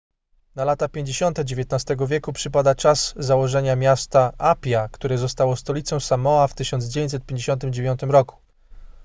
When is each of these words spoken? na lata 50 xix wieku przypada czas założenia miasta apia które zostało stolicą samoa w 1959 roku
na 0.55 0.63
lata 0.65 0.87
50 0.89 1.13
xix 1.39 1.85
wieku 2.09 2.33
przypada 2.33 2.75
czas 2.75 3.13
założenia 3.17 3.75
miasta 3.75 4.33
apia 4.37 4.89
które 4.91 5.17
zostało 5.17 5.55
stolicą 5.55 5.99
samoa 5.99 6.47
w 6.47 6.53
1959 6.55 7.99
roku 8.03 8.35